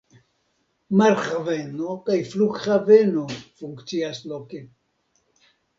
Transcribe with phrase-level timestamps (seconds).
[1.01, 3.29] Marhaveno kaj flughaveno
[3.61, 4.67] funkcias loke.